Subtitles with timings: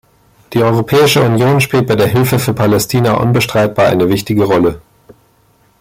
[0.53, 4.81] Die Europäische Union spielt bei der Hilfe für Palästina unbestreitbar eine wichtige Rolle.